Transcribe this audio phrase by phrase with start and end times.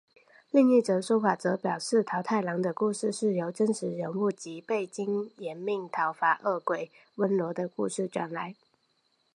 [0.49, 8.55] 另一则说法则表示桃太郎的故事是由真实人物吉备津彦命讨伐恶鬼温罗的故事转变而来。